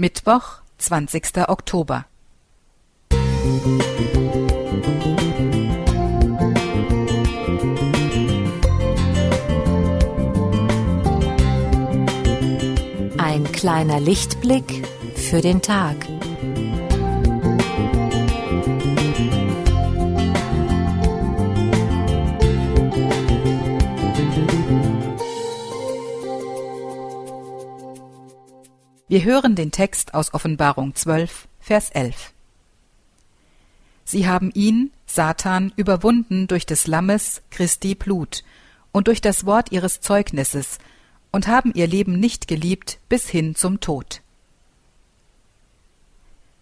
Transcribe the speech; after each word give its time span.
Mittwoch, 0.00 0.62
20. 0.78 1.46
Oktober. 1.46 2.06
Ein 13.18 13.52
kleiner 13.52 14.00
Lichtblick 14.00 14.88
für 15.16 15.42
den 15.42 15.60
Tag. 15.60 15.96
Wir 29.10 29.24
hören 29.24 29.56
den 29.56 29.72
Text 29.72 30.14
aus 30.14 30.34
Offenbarung 30.34 30.94
12, 30.94 31.48
Vers 31.58 31.90
11. 31.90 32.32
Sie 34.04 34.28
haben 34.28 34.52
ihn, 34.54 34.92
Satan, 35.04 35.72
überwunden 35.74 36.46
durch 36.46 36.64
des 36.64 36.86
Lammes 36.86 37.42
Christi 37.50 37.96
Blut 37.96 38.44
und 38.92 39.08
durch 39.08 39.20
das 39.20 39.44
Wort 39.46 39.72
ihres 39.72 40.00
Zeugnisses 40.00 40.78
und 41.32 41.48
haben 41.48 41.72
ihr 41.74 41.88
Leben 41.88 42.20
nicht 42.20 42.46
geliebt 42.46 43.00
bis 43.08 43.28
hin 43.28 43.56
zum 43.56 43.80
Tod. 43.80 44.22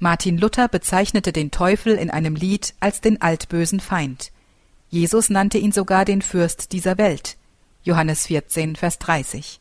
Martin 0.00 0.36
Luther 0.36 0.66
bezeichnete 0.66 1.32
den 1.32 1.52
Teufel 1.52 1.94
in 1.94 2.10
einem 2.10 2.34
Lied 2.34 2.74
als 2.80 3.00
den 3.00 3.22
altbösen 3.22 3.78
Feind. 3.78 4.32
Jesus 4.90 5.30
nannte 5.30 5.58
ihn 5.58 5.70
sogar 5.70 6.04
den 6.04 6.22
Fürst 6.22 6.72
dieser 6.72 6.98
Welt. 6.98 7.36
Johannes 7.84 8.26
14, 8.26 8.74
Vers 8.74 8.98
30. 8.98 9.60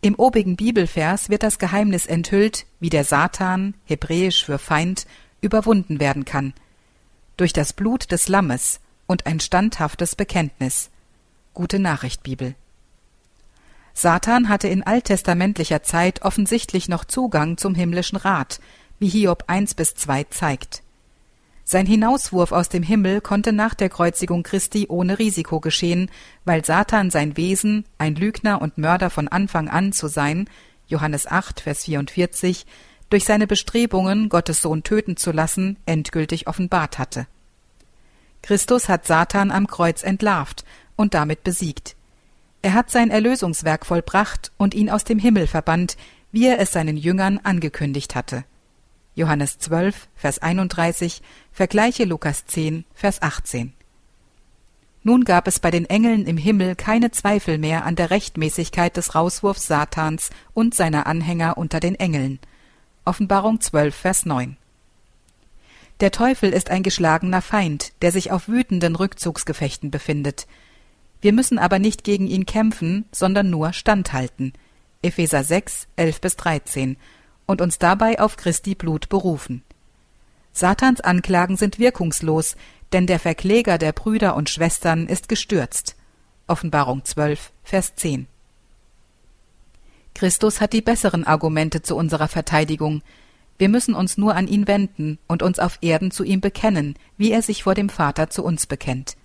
Im 0.00 0.14
obigen 0.14 0.56
Bibelvers 0.56 1.30
wird 1.30 1.42
das 1.42 1.58
Geheimnis 1.58 2.06
enthüllt, 2.06 2.66
wie 2.80 2.90
der 2.90 3.04
Satan, 3.04 3.74
hebräisch 3.84 4.44
für 4.44 4.58
Feind, 4.58 5.06
überwunden 5.40 6.00
werden 6.00 6.24
kann. 6.24 6.54
Durch 7.36 7.52
das 7.52 7.72
Blut 7.72 8.12
des 8.12 8.28
Lammes 8.28 8.80
und 9.06 9.26
ein 9.26 9.40
standhaftes 9.40 10.16
Bekenntnis. 10.16 10.90
Gute 11.54 11.78
Nachricht 11.78 12.22
Bibel. 12.22 12.54
Satan 13.94 14.50
hatte 14.50 14.68
in 14.68 14.82
alttestamentlicher 14.82 15.82
Zeit 15.82 16.22
offensichtlich 16.22 16.88
noch 16.88 17.04
Zugang 17.04 17.56
zum 17.56 17.74
himmlischen 17.74 18.18
Rat, 18.18 18.60
wie 18.98 19.08
Hiob 19.08 19.44
1 19.46 19.74
bis 19.74 19.94
2 19.94 20.24
zeigt. 20.24 20.82
Sein 21.68 21.84
Hinauswurf 21.84 22.52
aus 22.52 22.68
dem 22.68 22.84
Himmel 22.84 23.20
konnte 23.20 23.52
nach 23.52 23.74
der 23.74 23.88
Kreuzigung 23.88 24.44
Christi 24.44 24.86
ohne 24.88 25.18
Risiko 25.18 25.58
geschehen, 25.58 26.12
weil 26.44 26.64
Satan 26.64 27.10
sein 27.10 27.36
Wesen, 27.36 27.84
ein 27.98 28.14
Lügner 28.14 28.62
und 28.62 28.78
Mörder 28.78 29.10
von 29.10 29.26
Anfang 29.26 29.68
an 29.68 29.92
zu 29.92 30.06
sein, 30.06 30.48
Johannes 30.86 31.26
8, 31.26 31.58
Vers 31.58 31.86
44, 31.86 32.66
durch 33.10 33.24
seine 33.24 33.48
Bestrebungen, 33.48 34.28
Gottes 34.28 34.62
Sohn 34.62 34.84
töten 34.84 35.16
zu 35.16 35.32
lassen, 35.32 35.76
endgültig 35.86 36.46
offenbart 36.46 37.00
hatte. 37.00 37.26
Christus 38.42 38.88
hat 38.88 39.04
Satan 39.04 39.50
am 39.50 39.66
Kreuz 39.66 40.04
entlarvt 40.04 40.64
und 40.94 41.14
damit 41.14 41.42
besiegt. 41.42 41.96
Er 42.62 42.74
hat 42.74 42.92
sein 42.92 43.10
Erlösungswerk 43.10 43.86
vollbracht 43.86 44.52
und 44.56 44.72
ihn 44.72 44.88
aus 44.88 45.02
dem 45.02 45.18
Himmel 45.18 45.48
verbannt, 45.48 45.96
wie 46.30 46.46
er 46.46 46.60
es 46.60 46.70
seinen 46.70 46.96
Jüngern 46.96 47.40
angekündigt 47.42 48.14
hatte. 48.14 48.44
Johannes 49.16 49.58
12, 49.58 50.08
Vers 50.14 50.40
31, 50.40 51.22
vergleiche 51.50 52.04
Lukas 52.04 52.44
10, 52.44 52.84
Vers 52.92 53.22
18. 53.22 53.72
Nun 55.02 55.24
gab 55.24 55.48
es 55.48 55.58
bei 55.58 55.70
den 55.70 55.86
Engeln 55.86 56.26
im 56.26 56.36
Himmel 56.36 56.76
keine 56.76 57.10
Zweifel 57.10 57.56
mehr 57.56 57.86
an 57.86 57.96
der 57.96 58.10
Rechtmäßigkeit 58.10 58.94
des 58.94 59.14
Rauswurfs 59.14 59.66
Satans 59.66 60.28
und 60.52 60.74
seiner 60.74 61.06
Anhänger 61.06 61.56
unter 61.56 61.80
den 61.80 61.94
Engeln. 61.94 62.40
Offenbarung 63.06 63.60
12, 63.60 63.94
Vers 63.94 64.26
9. 64.26 64.58
Der 66.00 66.10
Teufel 66.10 66.50
ist 66.50 66.70
ein 66.70 66.82
geschlagener 66.82 67.40
Feind, 67.40 67.94
der 68.02 68.12
sich 68.12 68.32
auf 68.32 68.48
wütenden 68.48 68.96
Rückzugsgefechten 68.96 69.90
befindet. 69.90 70.46
Wir 71.22 71.32
müssen 71.32 71.58
aber 71.58 71.78
nicht 71.78 72.04
gegen 72.04 72.26
ihn 72.26 72.44
kämpfen, 72.44 73.06
sondern 73.12 73.48
nur 73.48 73.72
standhalten. 73.72 74.52
Epheser 75.00 75.42
6, 75.42 75.88
11 75.96 76.20
bis 76.20 76.36
13 76.36 76.98
und 77.46 77.60
uns 77.60 77.78
dabei 77.78 78.20
auf 78.20 78.36
Christi 78.36 78.74
Blut 78.74 79.08
berufen. 79.08 79.62
Satans 80.52 81.00
Anklagen 81.00 81.56
sind 81.56 81.78
wirkungslos, 81.78 82.56
denn 82.92 83.06
der 83.06 83.18
Verkläger 83.18 83.78
der 83.78 83.92
Brüder 83.92 84.36
und 84.36 84.50
Schwestern 84.50 85.06
ist 85.06 85.28
gestürzt. 85.28 85.96
Offenbarung 86.46 87.04
12, 87.04 87.52
Vers 87.62 87.94
10. 87.96 88.26
Christus 90.14 90.60
hat 90.60 90.72
die 90.72 90.80
besseren 90.80 91.24
Argumente 91.24 91.82
zu 91.82 91.94
unserer 91.94 92.28
Verteidigung. 92.28 93.02
Wir 93.58 93.68
müssen 93.68 93.94
uns 93.94 94.16
nur 94.16 94.34
an 94.34 94.48
ihn 94.48 94.66
wenden 94.66 95.18
und 95.26 95.42
uns 95.42 95.58
auf 95.58 95.78
Erden 95.82 96.10
zu 96.10 96.24
ihm 96.24 96.40
bekennen, 96.40 96.94
wie 97.18 97.32
er 97.32 97.42
sich 97.42 97.64
vor 97.64 97.74
dem 97.74 97.90
Vater 97.90 98.30
zu 98.30 98.42
uns 98.42 98.66
bekennt. 98.66 99.16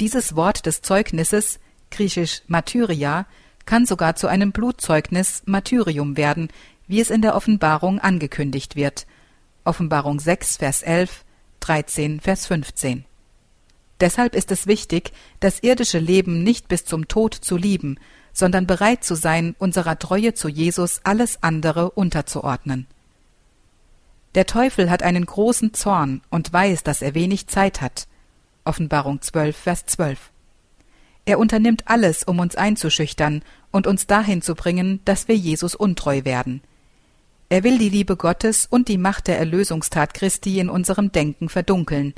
Dieses 0.00 0.36
Wort 0.36 0.66
des 0.66 0.82
Zeugnisses, 0.82 1.58
griechisch 1.90 2.42
Martyria, 2.46 3.26
kann 3.64 3.86
sogar 3.86 4.14
zu 4.14 4.26
einem 4.26 4.52
Blutzeugnis 4.52 5.42
Martyrium 5.46 6.16
werden, 6.16 6.48
wie 6.86 7.00
es 7.00 7.10
in 7.10 7.22
der 7.22 7.34
Offenbarung 7.34 7.98
angekündigt 7.98 8.76
wird. 8.76 9.06
Offenbarung 9.64 10.20
6, 10.20 10.58
Vers 10.58 10.82
11, 10.82 11.24
13, 11.60 12.20
Vers 12.20 12.46
15. 12.46 13.04
Deshalb 14.00 14.34
ist 14.34 14.50
es 14.50 14.66
wichtig, 14.66 15.12
das 15.40 15.60
irdische 15.60 15.98
Leben 15.98 16.42
nicht 16.42 16.68
bis 16.68 16.84
zum 16.84 17.08
Tod 17.08 17.34
zu 17.34 17.56
lieben, 17.56 17.98
sondern 18.32 18.66
bereit 18.66 19.04
zu 19.04 19.14
sein, 19.14 19.54
unserer 19.58 19.98
Treue 19.98 20.34
zu 20.34 20.48
Jesus 20.48 21.00
alles 21.04 21.42
andere 21.42 21.90
unterzuordnen. 21.90 22.86
Der 24.34 24.46
Teufel 24.46 24.90
hat 24.90 25.04
einen 25.04 25.24
großen 25.24 25.72
Zorn 25.74 26.20
und 26.28 26.52
weiß, 26.52 26.82
dass 26.82 27.02
er 27.02 27.14
wenig 27.14 27.46
Zeit 27.46 27.80
hat. 27.80 28.08
Offenbarung 28.64 29.22
12, 29.22 29.56
Vers 29.56 29.86
12. 29.86 30.32
Er 31.24 31.38
unternimmt 31.38 31.84
alles, 31.86 32.24
um 32.24 32.40
uns 32.40 32.56
einzuschüchtern 32.56 33.42
und 33.70 33.86
uns 33.86 34.06
dahin 34.06 34.42
zu 34.42 34.54
bringen, 34.54 35.00
dass 35.04 35.28
wir 35.28 35.36
Jesus 35.36 35.74
untreu 35.74 36.24
werden. 36.24 36.62
Er 37.48 37.62
will 37.62 37.78
die 37.78 37.88
Liebe 37.88 38.16
Gottes 38.16 38.66
und 38.66 38.88
die 38.88 38.98
Macht 38.98 39.28
der 39.28 39.38
Erlösungstat 39.38 40.14
Christi 40.14 40.58
in 40.58 40.68
unserem 40.68 41.12
Denken 41.12 41.48
verdunkeln. 41.48 42.14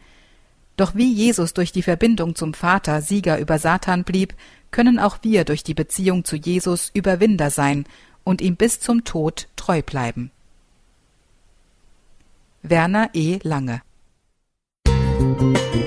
Doch 0.77 0.95
wie 0.95 1.13
Jesus 1.13 1.55
durch 1.55 1.73
die 1.73 1.83
Verbindung 1.83 2.35
zum 2.35 2.55
Vater 2.55 3.03
Sieger 3.03 3.39
über 3.39 3.59
Satan 3.59 4.05
blieb, 4.05 4.35
können 4.71 4.99
auch 4.99 5.19
wir 5.23 5.45
durch 5.45 5.63
die 5.63 5.75
Beziehung 5.75 6.25
zu 6.25 6.37
Jesus 6.37 6.91
Überwinder 6.93 7.51
sein 7.51 7.85
und 8.25 8.41
ihm 8.41 8.57
bis 8.57 8.81
zum 8.81 9.05
Tod 9.05 9.49
treu 9.57 9.83
bleiben. 9.83 10.31
Werner 12.63 13.11
E. 13.15 13.39
Lange 13.43 13.83
Musik 15.19 15.87